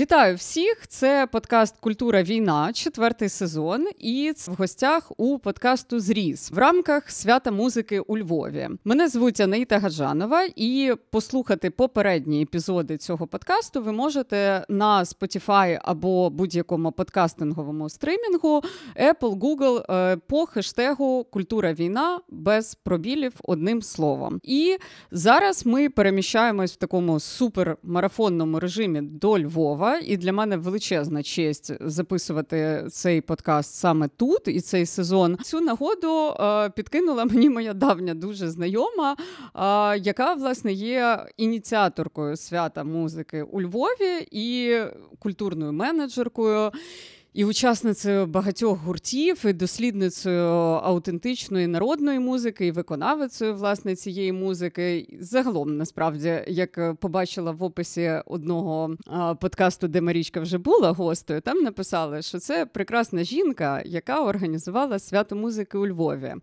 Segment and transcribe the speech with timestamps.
[0.00, 0.86] Вітаю всіх!
[0.88, 3.86] Це подкаст Культура війна, четвертий сезон.
[3.98, 8.68] І в гостях у подкасту Зріз в рамках свята музики у Львові.
[8.84, 16.30] Мене звуть Анаїта Гаджанова, і послухати попередні епізоди цього подкасту ви можете на Spotify або
[16.30, 18.62] будь-якому подкастинговому стримінгу
[18.96, 24.40] Apple, Google е, по хештегу Культура війна без пробілів одним словом.
[24.42, 24.76] І
[25.10, 29.83] зараз ми переміщаємось в такому супермарафонному режимі до Львова.
[29.84, 35.36] Львова, і для мене величезна честь записувати цей подкаст саме тут і цей сезон.
[35.42, 42.84] Цю нагоду е, підкинула мені моя давня дуже знайома, е, яка власне є ініціаторкою свята
[42.84, 44.78] музики у Львові і
[45.18, 46.70] культурною менеджеркою
[47.34, 50.48] і учасницею багатьох гуртів, і дослідницею
[50.82, 55.06] аутентичної народної музики, і виконавицею власне цієї музики.
[55.20, 58.96] Загалом, насправді, як побачила в описі одного
[59.40, 65.36] подкасту, де Марічка вже була гостею, там написали, що це прекрасна жінка, яка організувала свято
[65.36, 66.34] музики у Львові.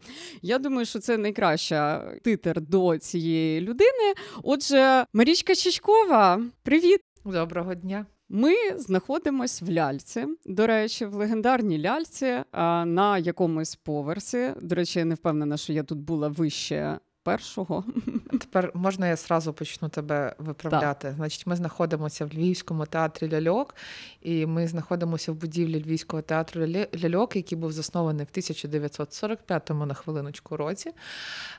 [0.42, 4.14] Я думаю, що це найкраща титр до цієї людини.
[4.44, 7.02] Отже, Марічка Чичкова, привіт!
[7.26, 8.06] Доброго дня.
[8.34, 10.28] Ми знаходимось в ляльці.
[10.46, 12.44] До речі, в легендарній ляльці
[12.86, 14.54] на якомусь поверсі.
[14.62, 17.00] До речі, я не впевнена, що я тут була вище.
[17.24, 17.84] Першого
[18.32, 21.08] тепер можна я зразу почну тебе виправляти.
[21.08, 21.16] Так.
[21.16, 23.76] Значить, ми знаходимося в Львівському театрі Ляльок,
[24.22, 26.68] і ми знаходимося в будівлі Львівського театру
[27.04, 30.92] Ляльок, який був заснований в 1945-му на хвилиночку році.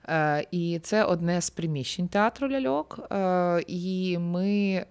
[0.08, 2.98] Е, і це одне з приміщень театру Ляльок.
[3.12, 4.86] Е, і ми.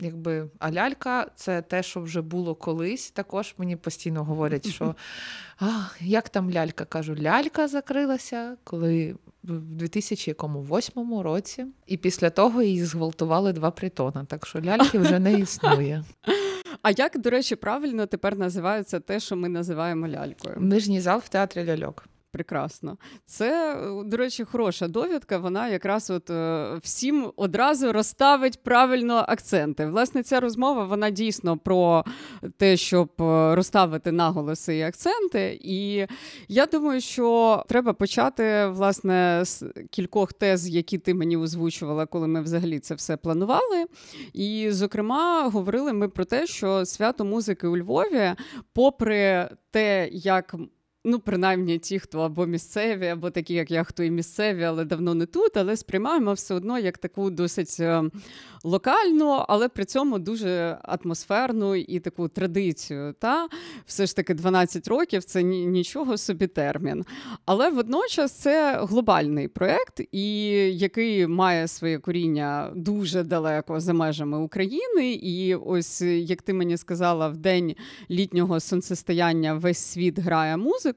[0.00, 3.10] Якби а лялька це те, що вже було колись.
[3.10, 4.94] Також мені постійно говорять, що
[6.00, 6.84] як там лялька?
[6.84, 14.24] Кажу, лялька закрилася, коли в 2008 році, і після того її зґвалтували два притона.
[14.24, 16.04] Так що ляльки вже не існує.
[16.82, 20.56] А як, до речі, правильно тепер називається те, що ми називаємо лялькою?
[20.60, 22.98] Нижній зал в театрі ляльок прекрасно.
[23.24, 25.38] Це, до речі, хороша довідка.
[25.38, 29.86] Вона якраз от е, всім одразу розставить правильно акценти.
[29.86, 32.04] Власне, ця розмова вона дійсно про
[32.56, 35.58] те, щоб е, розставити наголоси і акценти.
[35.62, 36.06] І
[36.48, 42.42] я думаю, що треба почати власне з кількох тез, які ти мені озвучувала, коли ми
[42.42, 43.86] взагалі це все планували.
[44.32, 48.34] І, зокрема, говорили ми про те, що свято музики у Львові,
[48.72, 50.54] попри те, як
[51.06, 55.14] ну, принаймні ті, хто або місцеві, або такі, як я, хто і місцеві, але давно
[55.14, 58.02] не тут, але сприймаємо все одно як таку досить е,
[58.64, 63.14] локальну, але при цьому дуже атмосферну і таку традицію.
[63.18, 63.48] Та
[63.86, 67.04] Все ж таки 12 років це нічого собі термін.
[67.44, 70.38] Але водночас це глобальний проєкт, і
[70.76, 75.12] який має своє коріння дуже далеко за межами України.
[75.12, 77.74] І ось як ти мені сказала, в день
[78.10, 80.95] літнього сонцестояння весь світ грає музику.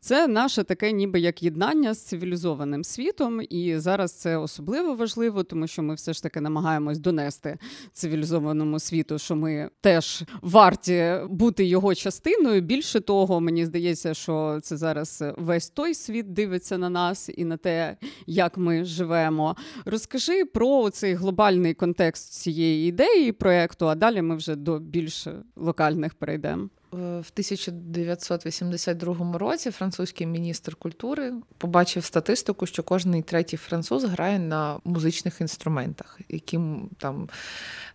[0.00, 3.40] Це наше таке, ніби як єднання з цивілізованим світом.
[3.50, 7.58] І зараз це особливо важливо, тому що ми все ж таки намагаємось донести
[7.92, 12.60] цивілізованому світу, що ми теж варті бути його частиною.
[12.60, 17.56] Більше того, мені здається, що це зараз весь той світ дивиться на нас і на
[17.56, 19.56] те, як ми живемо.
[19.84, 25.26] Розкажи про цей глобальний контекст цієї ідеї проекту, а далі ми вже до більш
[25.56, 26.68] локальних перейдемо.
[26.94, 34.78] Е, в 1982 році французький міністр культури побачив статистику, що кожний третій француз грає на
[34.84, 37.28] музичних інструментах, яким там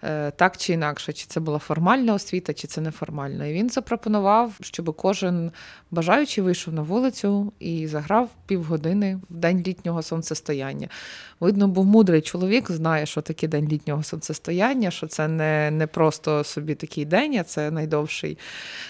[0.04, 3.46] е, так чи інакше, чи це була формальна освіта, чи це неформальна.
[3.46, 5.52] І він запропонував, щоб кожен
[5.92, 10.88] бажаючий вийшов на вулицю і заграв півгодини в день літнього сонцестояння.
[11.40, 16.44] Видно, був мудрий чоловік, знає, що таке день літнього сонцестояння, що це не, не просто
[16.44, 18.38] собі такий день, а це найдовший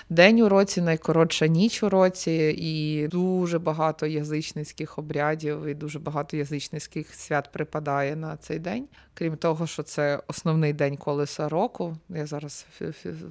[0.10, 6.38] день у році, найкоротша ніч у році, і дуже багато язичницьких обрядів, і дуже багато
[6.38, 8.88] язичницьких свят припадає на цей день.
[9.20, 11.98] Крім того, що це основний день колеса року.
[12.10, 12.66] Я зараз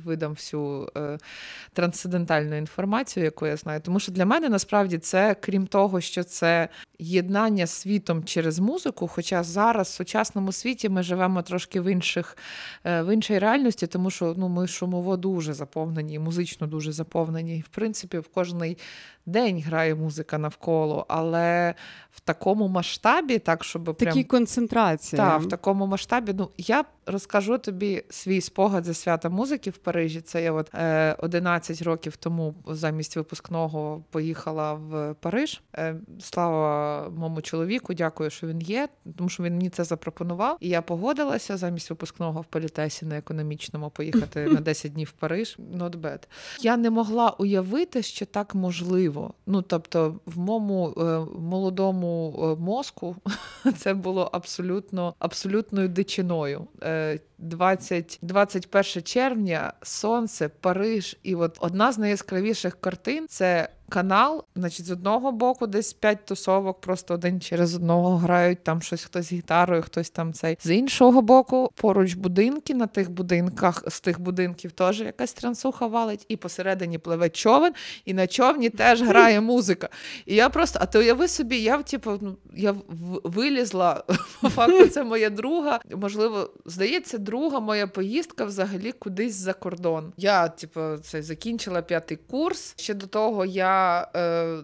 [0.04, 1.18] видам всю е,
[1.72, 3.80] трансцендентальну інформацію, яку я знаю.
[3.80, 6.68] Тому що для мене насправді це, крім того, що це
[6.98, 9.08] єднання з світом через музику.
[9.08, 12.36] Хоча зараз в сучасному світі ми живемо трошки в інших,
[12.84, 17.56] е, в іншій реальності, тому що ну, ми шумово дуже заповнені, музично дуже заповнені.
[17.56, 18.78] І, в принципі, в кожний
[19.28, 21.74] день грає музика навколо, але
[22.12, 23.94] в такому масштабі, так щоб прям...
[23.94, 25.16] Такі концентрації.
[25.16, 26.32] Так, в такому такому масштабі.
[26.38, 30.20] Ну я розкажу тобі свій спогад за свята музики в Парижі.
[30.20, 35.60] Це я от е, 11 років тому замість випускного поїхала в Париж.
[35.74, 40.56] Е, Слава моєму чоловіку, дякую, що він є, тому що він мені це запропонував.
[40.60, 45.58] І я погодилася замість випускного в політесі на економічному поїхати на 10 днів в Париж.
[45.76, 46.22] Not bad.
[46.60, 49.34] Я не могла уявити, що так можливо.
[49.46, 51.02] Ну тобто, в моєму е,
[51.40, 53.16] молодому е, мозку
[53.76, 55.14] це було абсолютно
[55.68, 56.66] абсолютною дичиною.
[56.82, 64.44] Е, 20, 21 червня, сонце, Париж, і от одна з найяскравіших картин це канал.
[64.56, 69.32] Значить, з одного боку, десь п'ять тусовок, просто один через одного грають там щось, хтось
[69.32, 70.58] гітарою, хтось там цей.
[70.60, 76.24] З іншого боку, поруч будинки на тих будинках, з тих будинків теж якась трансуха валить,
[76.28, 77.72] і посередині пливе човен,
[78.04, 79.88] і на човні теж грає музика.
[80.26, 82.74] І я просто, а ти уяви собі, я типу, ну я
[83.24, 84.04] вилізла.
[84.40, 85.80] По факту, це моя друга.
[85.96, 90.12] Можливо, здається друга моя поїздка взагалі кудись за кордон.
[90.16, 92.74] Я, типу, це закінчила п'ятий курс.
[92.76, 93.77] Ще до того я
[94.16, 94.56] е,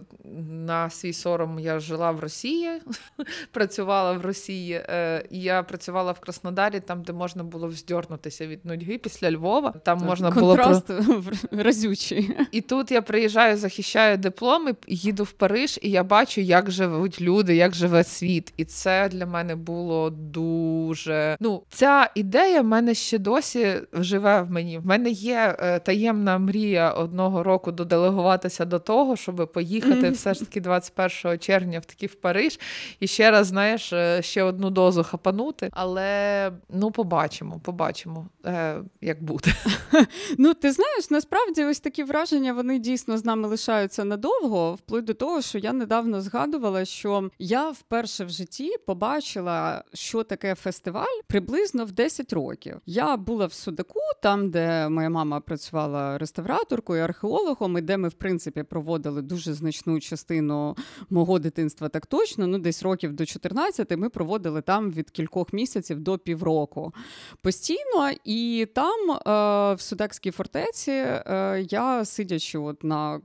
[0.49, 2.69] на свій сором я жила в Росії,
[3.51, 4.73] працювала в Росії.
[4.73, 9.71] Е, Я працювала в Краснодарі, там, де можна було вздьорнутися від нудьги після Львова.
[9.71, 11.23] Там так, можна контраст було
[11.63, 12.37] разючий.
[12.51, 17.21] І тут я приїжджаю, захищаю диплом, і їду в Париж, і я бачу, як живуть
[17.21, 18.53] люди, як живе світ.
[18.57, 21.37] І це для мене було дуже.
[21.39, 24.77] Ну, ця ідея в мене ще досі живе в мені.
[24.77, 30.39] В мене є е, таємна мрія одного року доделегуватися до того, щоб поїхати все ж
[30.39, 32.59] таки 21 червня в таки в Париж
[32.99, 35.69] і ще раз, знаєш, е, ще одну дозу хапанути.
[35.71, 39.53] Але ну побачимо, побачимо, е, як буде.
[40.37, 45.13] Ну, ти знаєш, насправді ось такі враження вони дійсно з нами лишаються надовго, вплоть до
[45.13, 51.85] того, що я недавно згадувала, що я вперше в житті побачила, що таке фестиваль приблизно
[51.85, 52.81] в 10 років.
[52.85, 58.13] Я була в Судаку, там, де моя мама працювала реставраторкою, археологом, і де ми, в
[58.13, 60.75] принципі, проводили дуже значну частину
[61.09, 62.47] мого дитинства так точно.
[62.47, 66.93] Ну, десь років до 14 ми проводили там від кількох місяців до півроку
[67.41, 68.11] постійно.
[68.23, 73.21] І там, е, в Судакській фортеці, е, я сидячи от на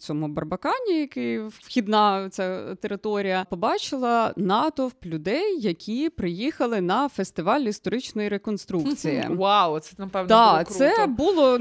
[0.00, 9.26] цьому барбакані, який вхідна ця територія, побачила натовп людей, які приїхали на фестиваль історичної реконструкції.
[9.30, 10.74] Вау, це напевно да, було круто.
[10.74, 11.58] це було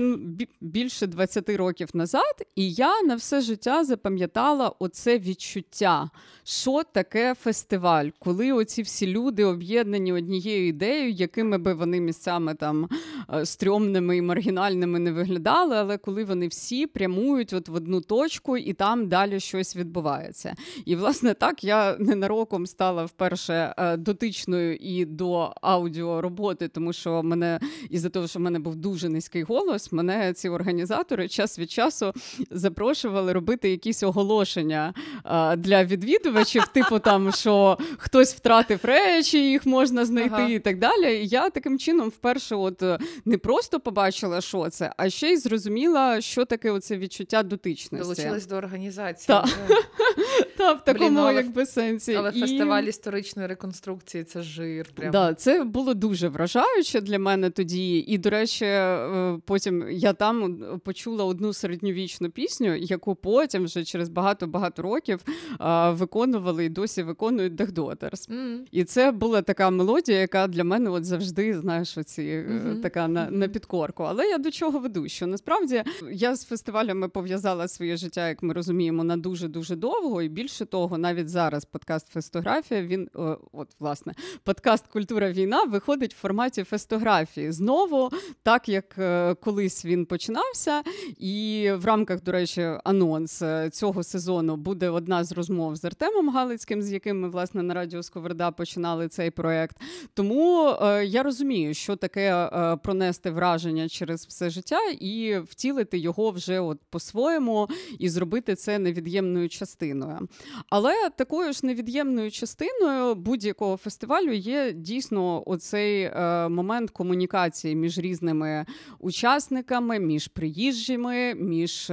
[0.62, 6.10] більше 20 років назад, і я на все життя запам'ятала оце відчуття,
[6.44, 12.90] що таке фестиваль, коли оці всі люди об'єднані однією ідеєю, якими би вони місцями там
[13.34, 18.58] е, стрьомними і маргінальними не виглядали, але коли вони всі прямують от в одну точку
[18.58, 20.56] і там далі щось відбувається.
[20.86, 27.60] І власне так я ненароком стала вперше е, дотичною і до аудіороботи, тому що мене
[27.90, 32.14] із-за того, що в мене був дуже низький голос, мене ці організатори час від часу
[32.52, 34.94] запрошували робити якісь оголошення
[35.24, 40.50] а, для відвідувачів, типу там, що хтось втратив речі, їх можна знайти ага.
[40.50, 41.24] і так далі.
[41.24, 42.84] І я таким чином вперше от
[43.26, 48.04] не просто побачила, що це, а ще й зрозуміла, що таке оце відчуття дотичності.
[48.04, 49.28] Долучилась до організації.
[49.28, 49.48] Так,
[50.58, 52.16] Та, в такому Блін, якби сенсі.
[52.16, 52.42] Але і...
[52.42, 54.90] фестиваль історичної реконструкції це жир.
[54.96, 55.12] Прямо.
[55.12, 57.98] Да, Це було дуже вражаюче для мене тоді.
[57.98, 64.10] І, до речі, е, потім я там почула одну середньовічну пісню, яку потім вже через
[64.10, 65.20] багато-багато років
[65.58, 68.30] а, виконували і досі виконують The Daughters.
[68.30, 68.60] Mm.
[68.72, 72.82] І це була така мелодія, яка для мене от завжди, знаєш, оці, mm-hmm.
[72.82, 74.04] така на, на підкорку.
[74.04, 75.08] Але я до чого веду?
[75.08, 80.22] Що насправді я з фестивалями пов'язала своє життя, як ми розуміємо, на дуже дуже довго.
[80.22, 83.10] І більше того, навіть зараз подкаст Фестографія він
[83.52, 84.14] от власне
[84.44, 87.52] подкаст Культура війна виходить в форматі фестографії.
[87.52, 88.10] Знову,
[88.44, 90.82] так як е, колись він починався,
[91.18, 92.70] і в рамках, до речі,
[93.10, 97.64] анонс е, цього сезону буде одна з розмов з Артемом Галицьким, з яким ми власне
[97.64, 99.78] на радіо Сковерда починали цей проект.
[100.14, 106.32] Тому е, я розумію, що таке е, пронести враження через все життя і втілити його
[106.32, 107.68] вже от по-своєму
[108.00, 110.28] і зробити це невід'ємною частиною.
[110.70, 116.12] Але такою ж невід'ємною частиною будь-якого фестивалю є дійсно оцей
[116.50, 118.66] момент комунікації між різними
[119.00, 121.92] учасниками, між приїжджими, між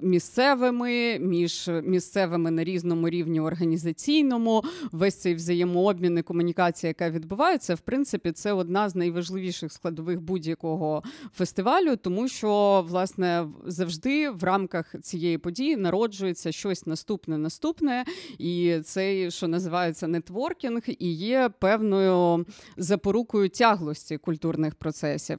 [0.00, 4.62] місцевими місцевими, між місцевими на різному рівні організаційному.
[4.92, 11.02] Весь цей взаємообмін і комунікація, яка відбувається, в принципі, це одна з найважливіших складових будь-якого
[11.34, 18.04] фестивалю, тому що власне завжди в рамках цієї події народжується щось наступне, наступне,
[18.38, 22.46] і цей, що називається нетворкінг, і є певною
[22.76, 25.38] запорукою тяглості культурних процесів.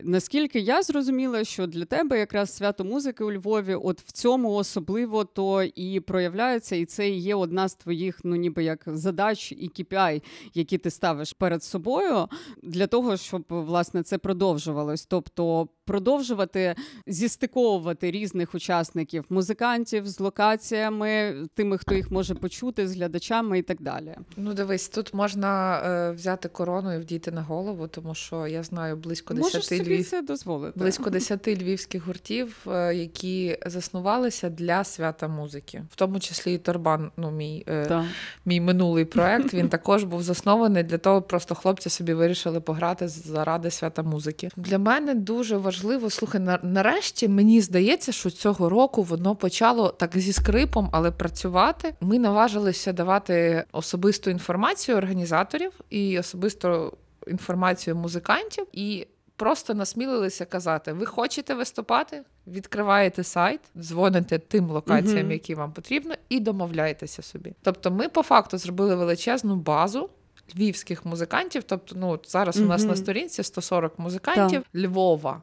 [0.00, 5.24] Наскільки я зрозуміла, що для тебе якраз свято музики у Львові, от в цьому особливо
[5.24, 9.70] то і проявляється, і це і є одна з твоїх, ну ніби як задач і
[9.78, 10.22] KPI,
[10.54, 12.28] які ти ставиш перед собою,
[12.62, 15.06] для того, щоб власне це продовжувалось.
[15.06, 16.74] Тобто продовжувати
[17.06, 23.82] зістиковувати різних учасників, музикантів з локаціями, тими, хто їх може почути, з глядачами і так
[23.82, 24.14] далі.
[24.36, 28.96] Ну, дивись, тут можна е, взяти корону і вдіти на голову, тому що я знаю
[28.96, 30.06] близько 10 львів...
[30.06, 30.78] це дозволити.
[30.78, 37.10] близько 10 львівських гуртів, е, які заснувалися для свята музики, в тому числі і Торбан,
[37.16, 38.04] ну мій е,
[38.44, 39.54] мій минулий проект.
[39.54, 44.48] Він також був заснований для того, просто хлопці собі вирішили пограти заради свята музики.
[44.56, 50.18] Для мене дуже важливо важливо, слухай, нарешті мені здається, що цього року воно почало так
[50.18, 51.94] зі скрипом, але працювати.
[52.00, 58.66] Ми наважилися давати особисту інформацію організаторів і особисту інформацію музикантів.
[58.72, 59.06] І
[59.36, 66.40] Просто насмілилися казати: ви хочете виступати, відкриваєте сайт, дзвоните тим локаціям, які вам потрібно, і
[66.40, 67.54] домовляєтеся собі.
[67.62, 70.10] Тобто, ми по факту зробили величезну базу
[70.56, 71.62] львівських музикантів.
[71.62, 74.62] Тобто, ну зараз у нас на сторінці 140 музикантів.
[74.76, 75.42] Львова.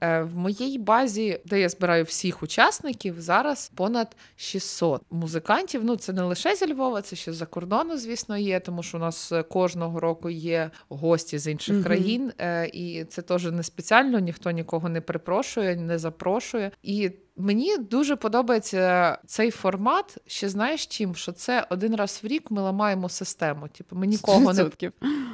[0.00, 5.84] Е, В моїй базі, де я збираю всіх учасників, зараз понад 600 музикантів.
[5.84, 9.00] Ну це не лише зі Львова, це ще за кордону, звісно, є, тому що у
[9.00, 14.50] нас кожного року є гості з інших країн, е, і це теж не спеціально, ніхто
[14.50, 16.70] нікого не припрошує, не запрошує.
[16.82, 20.18] І Мені дуже подобається цей формат.
[20.26, 21.14] Ще знаєш чим?
[21.14, 23.68] Що це один раз в рік ми ламаємо систему.
[23.68, 24.70] Типу, ми нікого не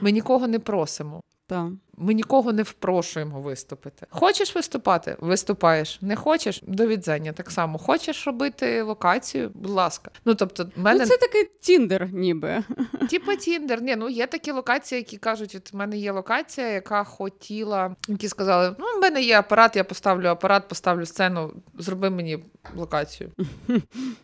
[0.00, 1.22] ми нікого не просимо.
[1.46, 1.68] Так.
[1.96, 4.06] Ми нікого не впрошуємо виступити.
[4.10, 5.16] Хочеш виступати?
[5.20, 5.98] Виступаєш.
[6.02, 7.32] Не хочеш до відзення.
[7.32, 9.50] Так само хочеш робити локацію?
[9.54, 10.10] Будь ласка.
[10.24, 12.64] Ну тобто, мене ну, це такий тіндер, ніби
[13.10, 13.82] Типа Тіндер.
[13.82, 18.28] Ні, ну є такі локації, які кажуть, от в мене є локація, яка хотіла, які
[18.28, 22.38] сказали: ну, в мене є апарат, я поставлю апарат, поставлю сцену, зроби мені
[22.76, 23.30] локацію.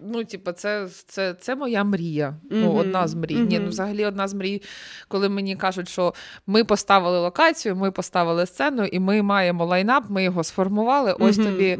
[0.00, 2.34] Ну, типа, це це, це моя мрія.
[2.50, 3.34] Ну, одна з мрій.
[3.34, 4.62] Ні, ну взагалі одна з мрій,
[5.08, 6.14] коли мені кажуть, що
[6.46, 11.12] ми поставили локацію, ми поставили сцену, і ми маємо лайнап, ми його сформували.
[11.18, 11.78] Ось тобі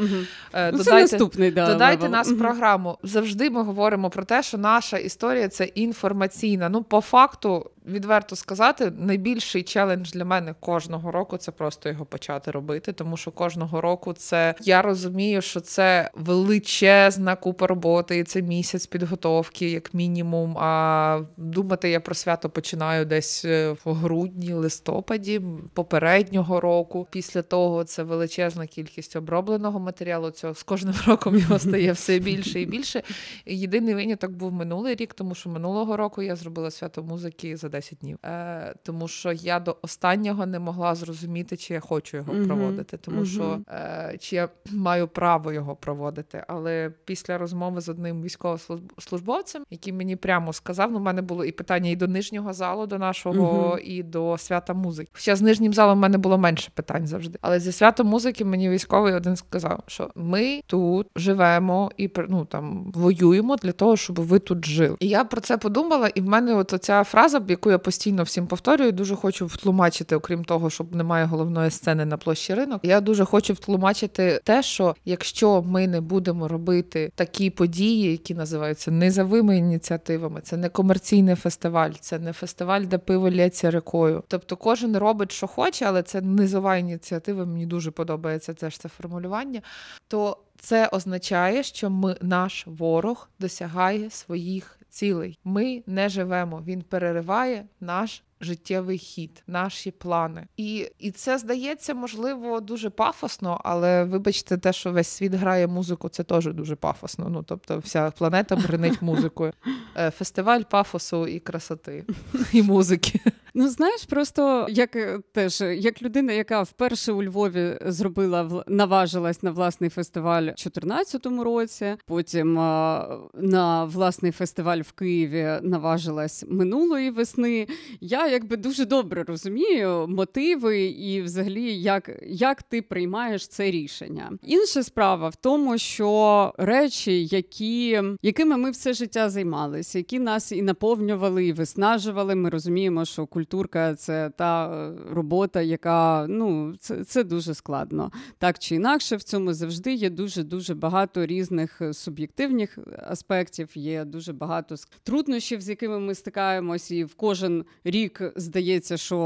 [0.53, 2.99] е, ну, додайте, наступний, да, додайте нас в програму.
[3.03, 6.69] Завжди ми говоримо про те, що наша історія це інформаційна.
[6.69, 12.51] Ну, по факту, відверто сказати, найбільший челендж для мене кожного року це просто його почати
[12.51, 12.93] робити.
[12.93, 18.87] Тому що кожного року це я розумію, що це величезна купа роботи, і це місяць
[18.87, 20.59] підготовки, як мінімум.
[20.59, 25.41] А думати я про свято починаю десь е, в грудні, листопаді
[25.75, 27.07] попереднього року.
[27.11, 30.31] Після того це величезна кількість обробленого матеріалу.
[30.31, 33.03] Цього з кожним роком його стає все більше і більше.
[33.47, 37.99] Єдиний виняток був минулий рік, тому що минулого року я зробила свято музики за 10
[37.99, 42.47] днів, Е, тому що я до останнього не могла зрозуміти, чи я хочу його mm-hmm.
[42.47, 43.35] проводити, тому mm-hmm.
[43.35, 46.45] що е, чи я маю право його проводити.
[46.49, 51.53] Але після розмови з одним військовослужбовцем, який мені прямо сказав, ну в мене було і
[51.53, 53.79] питання і до нижнього залу, до нашого, mm-hmm.
[53.79, 55.11] і до свята музики.
[55.13, 57.39] Хоча з нижнім залом в мене було менше питань завжди.
[57.43, 62.93] Але зі святом музики мені військовий один сказав, що ми тут живемо і ну, там
[62.95, 64.97] воюємо для того, щоб ви тут жили.
[65.01, 68.47] І я про це подумала, і в мене от оця фраза, яку я постійно всім
[68.47, 72.81] повторюю, дуже хочу втлумачити, окрім того, щоб немає головної сцени на площі ринок.
[72.83, 78.91] Я дуже хочу втлумачити те, що якщо ми не будемо робити такі події, які називаються
[78.91, 84.23] низовими ініціативами, це не комерційний фестиваль, це не фестиваль, де пиво лється рекою.
[84.29, 87.45] Тобто кожен робить, що хоче, але це низова ініціатива.
[87.45, 89.63] Мені дуже подобається теж це формулювання.
[90.09, 95.39] То це означає, що ми наш ворог досягає своїх цілей.
[95.45, 96.63] Ми не живемо.
[96.67, 100.47] Він перериває наш життєвий хід, наші плани.
[100.57, 106.09] І і це здається, можливо, дуже пафосно, але вибачте, те, що весь світ грає музику,
[106.09, 107.29] це теж дуже пафосно.
[107.29, 109.53] Ну тобто, вся планета бринить музикою.
[109.97, 112.05] Е, фестиваль пафосу і красоти,
[112.53, 113.21] і музики.
[113.55, 119.51] Ну, знаєш, просто як е, теж як людина, яка вперше у Львові зробила наважилась на
[119.51, 127.67] власний фестиваль у 2014 році, потім а, на власний фестиваль в Києві наважилась минулої весни.
[128.01, 134.33] Я якби дуже добре розумію мотиви і, взагалі, як як ти приймаєш це рішення.
[134.43, 140.63] Інша справа в тому, що речі, які, якими ми все життя займалися, які нас і
[140.63, 142.35] наповнювали, і виснажували.
[142.35, 148.11] Ми розуміємо, що культурка це та е, робота, яка ну це, це дуже складно.
[148.39, 153.69] Так чи інакше, в цьому завжди є дуже дуже багато різних суб'єктивних аспектів.
[153.75, 159.19] Є дуже багато труднощів, з якими ми стикаємось, і в кожен рік здається, що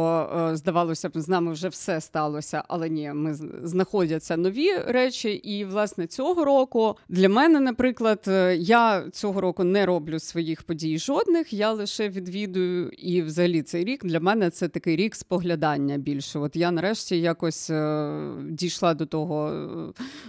[0.52, 5.30] е, здавалося б, з нами вже все сталося, але ні, ми знаходяться нові речі.
[5.30, 10.98] І власне цього року для мене, наприклад, е, я цього року не роблю своїх подій
[10.98, 11.52] жодних.
[11.52, 16.38] Я лише відвідую, і взагалі цей рік для мене це такий рік споглядання більше.
[16.38, 19.52] От я нарешті якось е, дійшла до того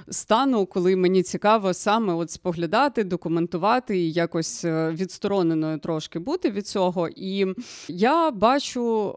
[0.10, 7.10] стану, коли мені цікаво саме от споглядати, документувати і якось відстороненою трошки бути від цього.
[7.16, 7.46] І
[7.88, 8.57] я бачу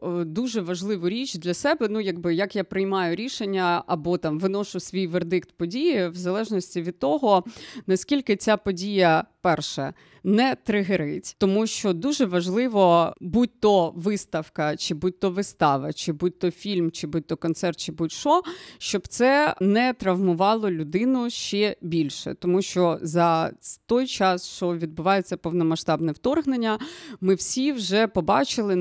[0.02, 1.88] е, дуже важливу річ для себе.
[1.90, 6.98] Ну, якби як я приймаю рішення або там виношу свій вердикт події, в залежності від
[6.98, 7.44] того,
[7.86, 9.94] наскільки ця подія перше
[10.24, 16.38] не тригерить, тому що дуже важливо, будь то виставка, чи будь то вистава, чи будь
[16.38, 18.42] то фільм, чи будь то концерт, чи будь-що,
[18.78, 23.52] щоб це не травмувало людину ще більше, тому що за
[23.86, 26.78] той час, що відбувається повномасштабне вторгнення,
[27.20, 28.76] ми всі вже побачили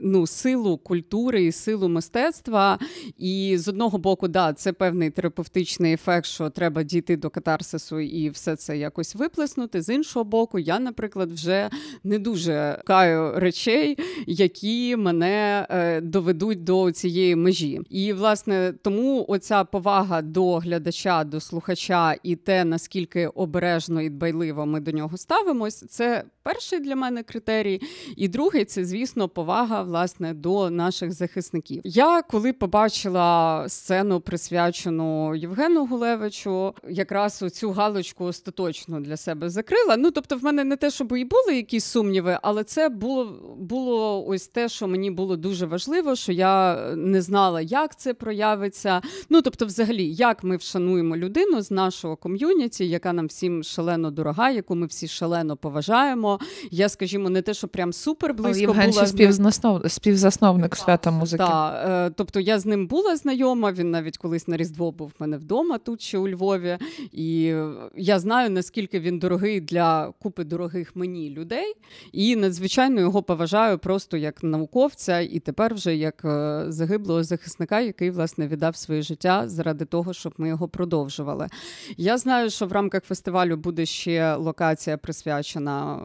[0.00, 2.78] ну, силу культури і силу мистецтва.
[3.18, 8.30] І з одного боку, да, це певний терапевтичний ефект, що треба дійти до катарсису і
[8.30, 9.82] все це якось виплеснути.
[9.82, 11.70] З іншого боку, я, наприклад, вже
[12.04, 17.80] не дуже каю речей, які мене е, доведуть до цієї межі.
[17.90, 24.66] І власне тому оця повага до глядача, до слухача і те, наскільки обережно і дбайливо
[24.66, 27.80] ми до нього ставимось, це перший для мене критерій.
[28.16, 31.80] І другий це, звісно, повага власне до наших захисників.
[31.84, 39.96] Я коли побачила сцену присвячену Євгену Гулевичу, якраз цю галочку остаточно для себе закрила.
[39.96, 43.24] Ну тобто, в мене не те, щоб і були якісь сумніви, але це було
[43.58, 49.00] було ось те, що мені було дуже важливо, що я не знала, як це проявиться.
[49.30, 54.50] Ну тобто, взагалі, як ми вшануємо людину з нашого ком'юніті, яка нам всім шалено дорога,
[54.50, 56.31] яку ми всі шалено поважаємо.
[56.70, 59.06] Я, скажімо, не те, що прям супер близько Євген була.
[59.06, 59.90] співзнаснов...
[59.90, 61.44] співзасновник свята музики.
[61.44, 63.72] Так, е, тобто я з ним була знайома.
[63.72, 66.78] Він навіть колись на Різдво був в мене вдома тут ще у Львові.
[67.12, 67.54] І
[67.96, 71.74] я знаю, наскільки він дорогий для купи дорогих мені людей.
[72.12, 78.10] І надзвичайно його поважаю просто як науковця, і тепер вже як е, загиблого захисника, який
[78.10, 81.48] власне віддав своє життя заради того, щоб ми його продовжували.
[81.96, 86.00] Я знаю, що в рамках фестивалю буде ще локація присвячена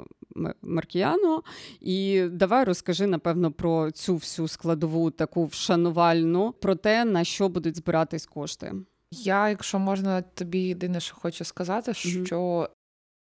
[0.61, 1.43] Маркіяну.
[1.79, 7.77] І давай розкажи, напевно, про цю всю складову таку вшанувальну, про те, на що будуть
[7.77, 8.73] збиратись кошти.
[9.11, 12.69] Я, якщо можна, тобі єдине, що хочу сказати, що.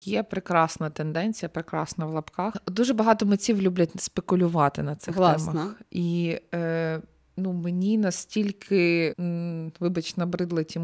[0.05, 2.55] Є прекрасна тенденція, прекрасна в лапках.
[2.67, 5.53] Дуже багато митців люблять спекулювати на цих Власне.
[5.53, 5.83] темах.
[5.91, 7.01] І е,
[7.37, 9.15] ну, мені настільки,
[9.81, 10.81] вибач, набридли ті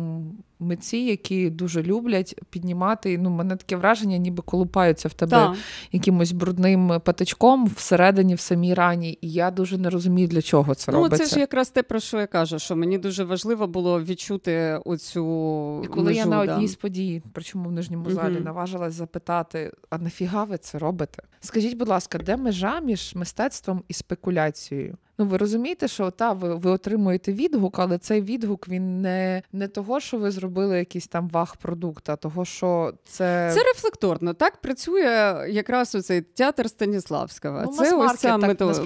[0.62, 3.18] митці, які дуже люблять піднімати.
[3.18, 5.56] Ну, мене таке враження, ніби колупаються в тебе так.
[5.92, 9.18] якимось брудним патичком всередині, в самій рані.
[9.20, 11.24] І я дуже не розумію, для чого це ну, робиться.
[11.24, 14.80] Ну, це ж якраз те, про що я кажу, що мені дуже важливо було відчути
[14.84, 15.82] оцю.
[15.84, 16.54] І коли межу, я на да.
[16.54, 18.44] одній з подій, причому в нижньому залі, угу.
[18.44, 21.22] наважилась запитати: а нафіга ви це робите?
[21.40, 24.96] Скажіть, будь ласка, де межа між мистецтвом і спекуляцією?
[25.18, 29.68] Ну, ви розумієте, що та ви ви отримуєте відгук, але цей відгук він не не
[29.68, 34.34] того, що ви зробили якийсь там ваг продукта, того, що це Це рефлекторно.
[34.34, 37.62] Так працює якраз оцей театр Станіславського.
[37.66, 38.40] Ну, це ось ця так,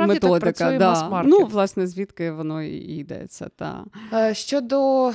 [0.09, 0.53] методика.
[0.53, 1.23] Так да.
[1.27, 3.49] Ну, власне, звідки воно і йдеться.
[3.57, 3.85] Та.
[4.13, 5.13] Е, щодо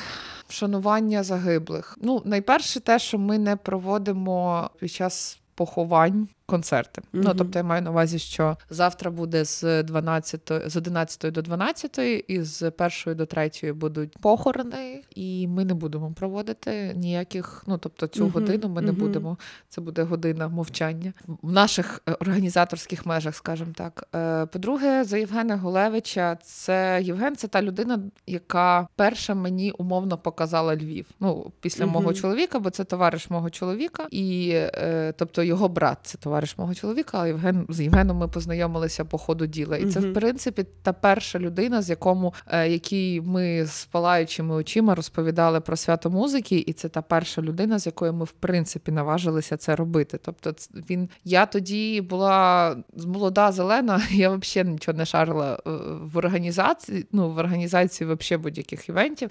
[0.47, 7.01] вшанування загиблих, ну найперше, те, що ми не проводимо під час поховань концерти.
[7.01, 7.21] Mm-hmm.
[7.23, 11.99] Ну тобто я маю на увазі, що завтра буде з 12, з 11 до 12,
[12.27, 12.71] і з
[13.05, 17.63] 1 до 3 будуть похорони, і ми не будемо проводити ніяких.
[17.67, 18.31] Ну тобто, цю mm-hmm.
[18.31, 19.37] годину ми не будемо.
[19.69, 24.07] Це буде година мовчання в наших е, організаторських межах, скажімо так.
[24.15, 30.75] Е, по-друге, за Євгена Гулевича, це Євген, це та людина, яка перша мені умовно показала
[30.75, 31.05] Львів.
[31.19, 36.17] Ну після мого чоловіка, бо це товариш мого чоловіка, і е, тобто його брат, це
[36.17, 39.77] товариш товариш мого чоловіка, а Євген з Євгеном ми познайомилися по ходу діла.
[39.77, 44.95] І це, в принципі, та перша людина, з якому е, якій ми з палаючими очима
[44.95, 49.57] розповідали про свято музики, і це та перша людина, з якою ми в принципі наважилися
[49.57, 50.19] це робити.
[50.21, 50.53] Тобто,
[50.89, 52.75] він я тоді була
[53.05, 55.69] молода зелена, я взагалі нічого не шарила е,
[56.13, 57.05] в організації.
[57.11, 59.29] Ну в організації взагалі будь-яких івентів.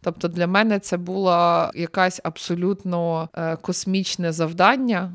[0.00, 5.14] Тобто, для мене це була якась абсолютно е, космічне завдання.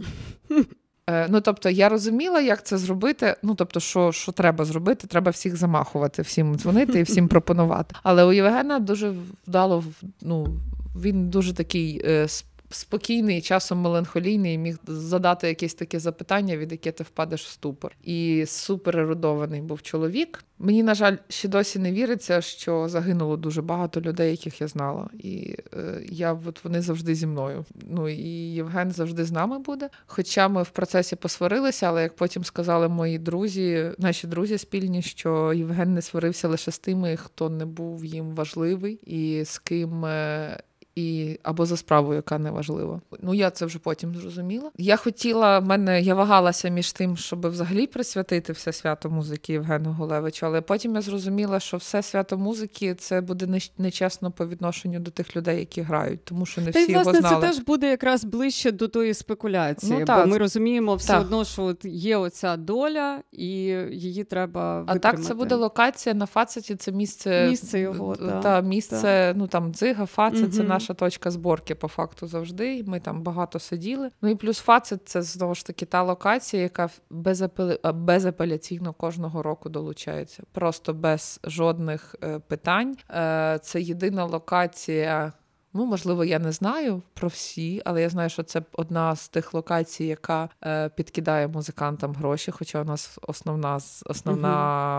[1.10, 3.36] Е, ну, тобто, я розуміла, як це зробити.
[3.44, 7.96] Ну, тобто, що що треба зробити, треба всіх замахувати, всім дзвонити і всім пропонувати.
[8.04, 9.14] Але у Євгена дуже
[9.48, 9.84] вдало
[10.22, 10.48] ну,
[10.96, 12.28] він дуже такий е,
[12.76, 17.96] спокійний, часом меланхолійний, міг задати якесь таке запитання, від яке ти впадеш в ступор.
[18.04, 20.46] І супер ерудований був чоловік.
[20.60, 25.10] Мені, на жаль, ще досі не віриться, що загинуло дуже багато людей, яких я знала.
[25.20, 27.66] І е, я от вони завжди зі мною.
[27.90, 29.90] Ну і Євген завжди з нами буде.
[30.06, 35.54] Хоча ми в процесі посварилися, але як потім сказали мої друзі, наші друзі спільні, що
[35.54, 40.06] Євген не сварився лише з тими, хто не був їм важливий, і з ким.
[40.06, 40.60] Е,
[40.96, 43.02] і або за справу, яка не важлива.
[43.22, 44.72] Ну я це вже потім зрозуміла.
[44.78, 49.92] Я хотіла, в мене я вагалася між тим, щоб взагалі присвятити все свято музики Євгену
[49.92, 55.12] Голевичу, але потім я зрозуміла, що все свято музики це буде нечесно по відношенню до
[55.12, 57.42] тих людей, які грають, тому що не Та всі власне, його знали.
[57.42, 60.28] це теж буде якраз ближче до тої спекуляції, ну, бо так.
[60.28, 61.22] ми розуміємо все так.
[61.22, 63.48] одно, що от є оця доля, і
[63.92, 65.08] її треба витримати.
[65.08, 66.76] А так це буде локація на Фацеті.
[66.76, 69.02] Це місце місце його та, та місце.
[69.02, 69.34] Та.
[69.36, 70.52] Ну там дзига, Фацет, угу.
[70.52, 72.84] це наш наша точка зборки по факту завжди.
[72.88, 74.12] Ми там багато сиділи.
[74.22, 77.80] Ну і плюс фацит це знову ж таки та локація, яка безапелі...
[77.94, 80.44] безапеляційно кожного року долучається.
[80.52, 82.98] Просто без жодних е, питань.
[83.12, 85.34] Е, це єдина локація.
[85.78, 89.54] Ну, можливо, я не знаю про всі, але я знаю, що це одна з тих
[89.54, 92.52] локацій, яка е, підкидає музикантам гроші.
[92.52, 94.48] Хоча у нас основна основна,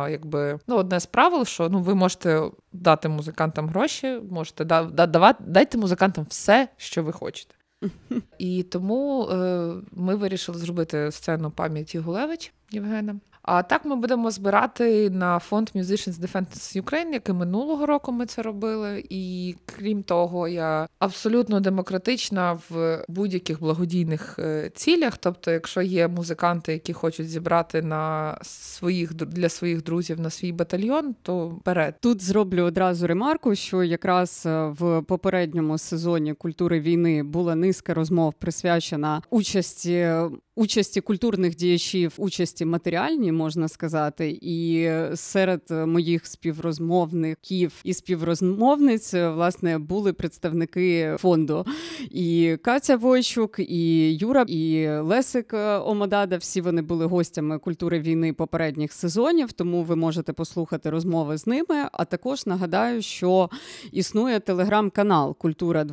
[0.06, 4.84] uh якби ну, одне з правил, що ну ви можете дати музикантам гроші, можете да,
[4.84, 7.54] да, давати, дайте музикантам все, що ви хочете.
[8.38, 13.16] І тому е, ми вирішили зробити сцену пам'яті Гулевич Євгена.
[13.46, 18.42] А так ми будемо збирати на фонд Musicians Defense Ukraine, який минулого року ми це
[18.42, 19.04] робили.
[19.10, 25.18] І крім того, я абсолютно демократична в будь-яких благодійних е, цілях.
[25.18, 31.14] Тобто, якщо є музиканти, які хочуть зібрати на своїх для своїх друзів на свій батальйон,
[31.22, 31.94] то вперед.
[32.00, 38.34] Тут зроблю одразу ремарку, що якраз е, в попередньому сезоні культури війни була низка розмов
[38.34, 40.08] присвячена участі
[40.56, 50.12] участі культурних діячів, участі матеріальній, можна сказати, і серед моїх співрозмовників і співрозмовниць власне були
[50.12, 51.64] представники фонду.
[52.10, 56.36] І Катя Войчук, і Юра, і Лесик Омадада.
[56.36, 61.88] Всі вони були гостями культури війни попередніх сезонів, тому ви можете послухати розмови з ними.
[61.92, 63.50] А також нагадаю, що
[63.92, 65.84] існує телеграм-канал Культура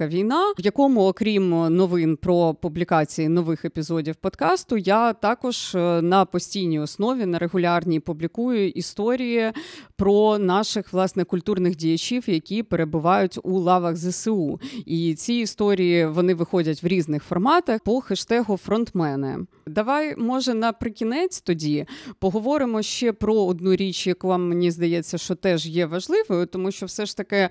[0.00, 6.24] війна, в якому, окрім новин про публікації нових епізодів епізодів подкасту я також е, на
[6.24, 9.52] постійній основі на регулярній публікую історії
[9.96, 14.60] про наших власне культурних діячів, які перебувають у лавах ЗСУ.
[14.86, 19.38] І ці історії вони виходять в різних форматах по хештегу фронтмени.
[19.66, 21.86] Давай, може, наприкінець тоді
[22.18, 26.86] поговоримо ще про одну річ, яку вам мені здається, що теж є важливою, тому що
[26.86, 27.48] все ж таки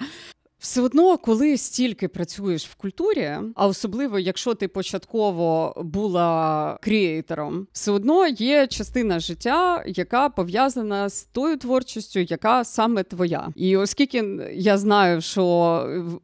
[0.60, 7.92] все одно, коли стільки працюєш в культурі, а особливо якщо ти початково була кріейтором, все
[7.92, 13.50] одно є частина життя, яка пов'язана з тою творчістю, яка саме твоя.
[13.56, 15.40] І оскільки я знаю, що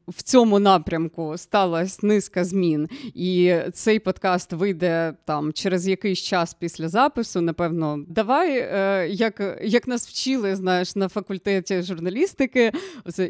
[0.07, 6.89] в цьому напрямку сталася низка змін, і цей подкаст вийде там через якийсь час після
[6.89, 12.71] запису, напевно, давай, е, як як нас вчили, знаєш, на факультеті журналістики,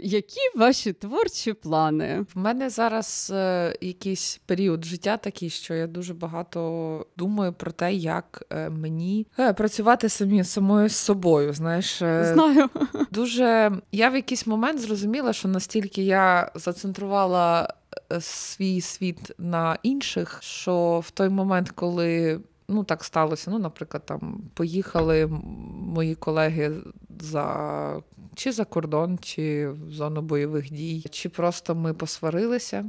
[0.04, 2.26] які ваші творчі плани?
[2.36, 7.94] В мене зараз е, якийсь період життя такий, що я дуже багато думаю про те,
[7.94, 11.54] як е, мені е, працювати самі самою з собою.
[11.54, 12.70] Знаєш, е, знаю.
[13.12, 17.74] Дуже я в якийсь момент зрозуміла, що настільки я зацентрувала
[18.12, 24.06] е, свій світ на інших, що в той момент, коли ну так сталося, ну, наприклад,
[24.06, 25.28] там поїхали
[25.72, 26.72] мої колеги
[27.20, 28.02] за
[28.36, 32.86] чи за кордон, чи в зону бойових дій, чи просто ми посварилися.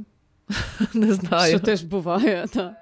[0.93, 1.49] Не знаю.
[1.49, 2.73] Що теж буває, так.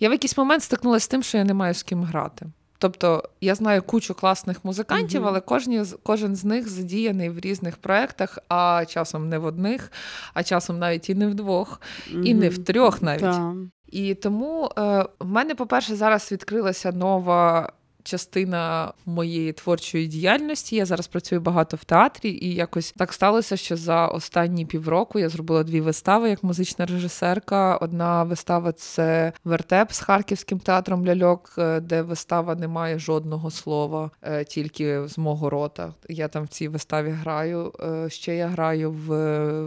[0.00, 2.46] Я в якийсь момент стикнулася з тим, що я не маю з ким грати.
[2.78, 5.28] Тобто я знаю кучу класних музикантів, mm-hmm.
[5.28, 9.92] але кожні, кожен з них задіяний в різних проєктах, а часом не в одних,
[10.34, 12.22] а часом навіть і не в двох, mm-hmm.
[12.22, 13.22] і не в трьох навіть.
[13.22, 13.54] Да.
[13.92, 20.76] І тому е, в мене, по-перше, зараз відкрилася нова частина моєї творчої діяльності.
[20.76, 25.28] Я зараз працюю багато в театрі, і якось так сталося, що за останні півроку я
[25.28, 27.76] зробила дві вистави як музична режисерка.
[27.76, 34.10] Одна вистава це вертеп з харківським театром ляльок, е, де вистава не має жодного слова,
[34.22, 35.94] е, тільки з мого рота.
[36.08, 37.72] Я там в цій виставі граю.
[37.80, 39.08] Е, ще я граю в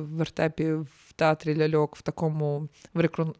[0.01, 2.67] вертепі в театрі ляльок в такому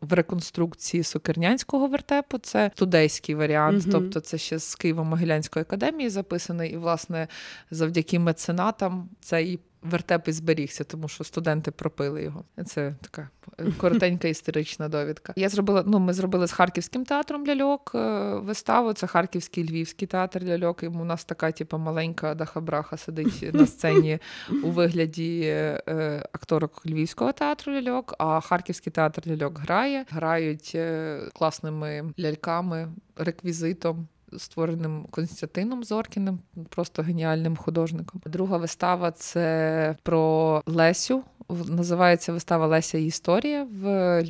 [0.02, 2.38] в реконструкції сукернянського вертепу.
[2.38, 6.74] Це тудейський варіант, mm тобто це ще з Києво-Могилянської академії записаний.
[6.74, 7.28] І, власне,
[7.72, 9.60] завдяки меценатам цей
[9.90, 12.44] вертеп і зберігся, тому що студенти пропили його.
[12.66, 13.30] Це така
[13.78, 15.34] коротенька історична довідка.
[15.36, 15.84] Я зробила.
[15.88, 18.94] Ну, ми зробили з харківським театром ляльок е, виставу.
[18.94, 20.84] Це харківський львівський театр ляльок.
[20.84, 24.20] І у нас така, типу, маленька дахабраха сидить на сцені
[24.64, 28.16] у вигляді е, акторок львівського театру ляльок.
[28.20, 37.56] А харківський театр ляльок грає, грають е, класними ляльками, реквізитом створеним Константином Зоркіним, просто геніальним
[37.56, 38.22] художником.
[38.26, 41.24] Друга вистава це про Лесю.
[41.50, 44.24] Називається вистава Леся і історія в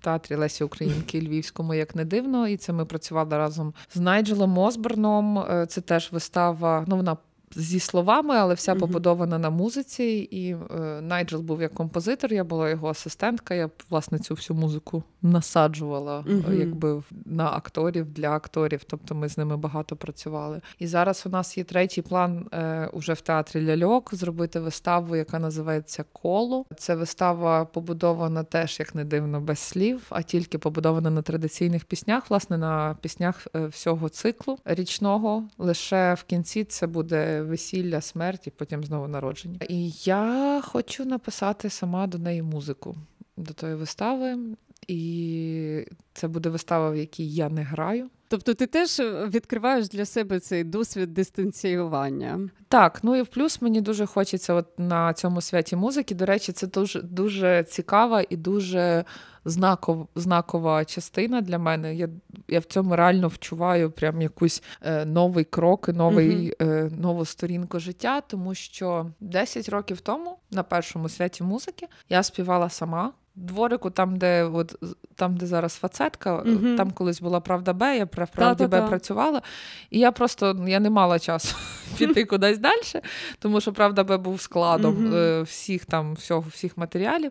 [0.00, 2.48] театрі Лесі Українки Львівському, як не дивно.
[2.48, 5.38] І це ми працювали разом з Найджелом Осборном.
[5.38, 6.84] Е, це теж вистава.
[6.86, 7.16] Ну вона
[7.56, 10.28] зі словами, але вся побудована на музиці.
[10.30, 13.54] І е, Найджел був як композитор, я була його асистентка.
[13.54, 18.84] Я власне цю всю музику насаджувала е, якби на акторів для акторів.
[18.86, 20.60] Тобто ми з ними багато працювали.
[20.78, 25.38] І зараз у нас є третій план е, уже в театрі ляльок зробити виставу, яка
[25.38, 26.64] називається Коло.
[26.76, 32.30] Це вистава побудована теж, як не дивно, без слів, а тільки побудована на традиційних піснях,
[32.30, 35.44] власне, на піснях е, всього циклу річного.
[35.58, 39.58] Лише в кінці це буде весілля, смерть і потім знову народження.
[39.68, 42.96] І я хочу написати сама до неї музику
[43.36, 44.38] до тої вистави.
[44.88, 48.10] І це буде вистава, в якій я не граю.
[48.28, 52.48] Тобто ти теж відкриваєш для себе цей досвід дистанціювання?
[52.68, 56.14] Так, ну і в плюс мені дуже хочеться от на цьому святі музики.
[56.14, 59.04] До речі, це дуже дуже цікава і дуже
[59.44, 61.94] знаков, знакова частина для мене.
[61.94, 62.08] Я
[62.48, 67.80] я в цьому реально вчуваю прям якусь е, новий крок, новий, uh е, нову сторінку
[67.80, 74.16] життя, тому що 10 років тому на першому святі музики я співала сама дворику, там,
[74.16, 74.76] де от,
[75.16, 76.76] там, де зараз фацетка, угу.
[76.76, 79.42] там колись була Правда Б, я в Правді Б працювала.
[79.90, 81.56] І я просто я не мала часу
[81.98, 83.02] піти кудись далі,
[83.38, 85.42] тому що Правда Б був складом угу.
[85.42, 87.30] всіх там всього, всіх матеріалів.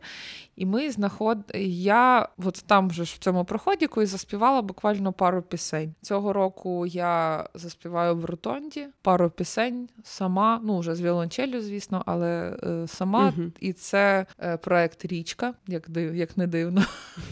[0.55, 1.37] І ми знаход...
[1.55, 5.95] Я от там же ж в цьому проходіку і заспівала буквально пару пісень.
[6.01, 12.57] Цього року я заспіваю в Ротонді пару пісень сама, ну вже з віолончелю, звісно, але
[12.63, 13.33] е, сама.
[13.37, 13.51] Угу.
[13.59, 16.85] І це е, проект Річка, як див, як не дивно.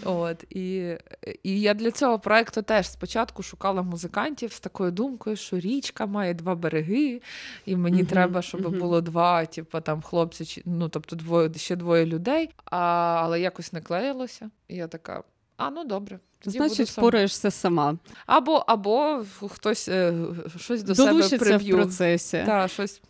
[0.06, 0.98] От, І
[1.44, 6.34] і я для цього проекту теж спочатку шукала музикантів з такою думкою, що річка має
[6.34, 7.22] два береги,
[7.66, 8.80] і мені uh-huh, треба, щоб uh-huh.
[8.80, 12.78] було два, типу, там хлопці, ну тобто двоє ще двоє людей, а,
[13.24, 14.50] але якось не клеїлося.
[14.68, 15.24] І я така:
[15.58, 16.20] а ну добре.
[16.40, 17.98] Тоді Значить, впораєшся сама.
[18.26, 20.14] Або або хтось е,
[20.58, 21.76] щось до Долучиться себе приб'ю.
[21.76, 22.44] в процесі.
[22.46, 23.02] Так, щось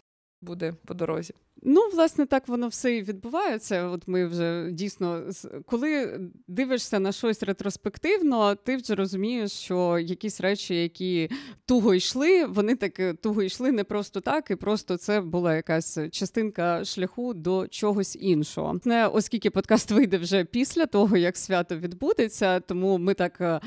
[0.41, 1.33] буде по дорозі.
[1.63, 3.87] Ну, власне, так воно все і відбувається.
[3.87, 5.23] От ми вже дійсно
[5.65, 11.29] коли дивишся на щось ретроспективно, ти вже розумієш, що якісь речі, які
[11.65, 16.85] туго йшли, вони так туго йшли не просто так, і просто це була якась частинка
[16.85, 18.79] шляху до чогось іншого.
[18.85, 23.59] Не оскільки подкаст вийде вже після того, як свято відбудеться, тому ми так е,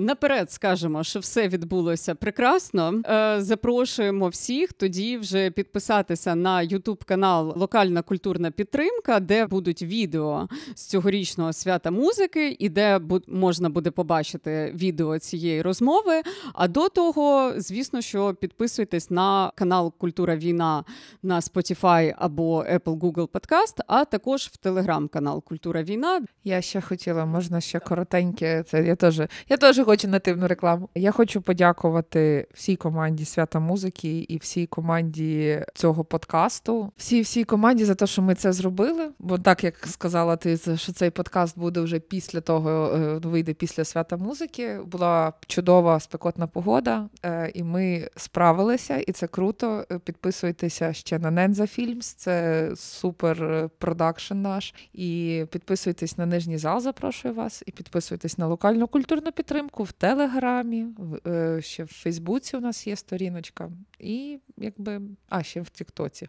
[0.00, 3.02] наперед скажемо, що все відбулося прекрасно.
[3.06, 9.82] Е, запрошуємо всіх тоді вже підписатися на YouTube канал канал Локальна культурна підтримка, де будуть
[9.82, 16.22] відео з цьогорічного свята музики, і де можна буде побачити відео цієї розмови.
[16.54, 20.84] А до того, звісно, що підписуйтесь на канал Культура Війна
[21.22, 26.22] на Spotify або Apple Google Podcast, а також в телеграм-канал Культура Війна.
[26.44, 28.62] Я ще хотіла, можна ще коротеньке.
[28.62, 30.88] Це я теж я теж хочу нативну рекламу.
[30.94, 36.92] Я хочу подякувати всій команді свята музики і всій команді цього подкасту.
[36.96, 39.10] Всі всій всій команді за те, що ми це зробили.
[39.18, 43.84] Бо так як сказала ти, що цей подкаст буде вже після того, е, вийде після
[43.84, 44.78] свята музики.
[44.86, 49.84] Була чудова спекотна погода, е, і ми справилися, і це круто.
[50.04, 54.74] Підписуйтеся ще на Ненза Фільмс, це супер продакшн наш.
[54.92, 60.86] І підписуйтесь на нижній зал, запрошую вас, і підписуйтесь на локальну культурну підтримку в Телеграмі,
[61.26, 63.70] е, ще в Фейсбуці у нас є сторіночка.
[63.98, 66.28] І якби, а ще в Тіктоці.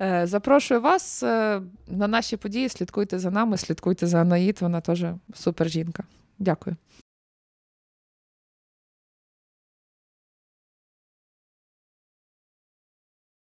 [0.00, 2.68] Е, запрошую вас е, на наші події.
[2.68, 4.58] Слідкуйте за нами, слідкуйте за Анаїд.
[4.60, 6.04] Вона теж супер жінка.
[6.38, 6.76] Дякую.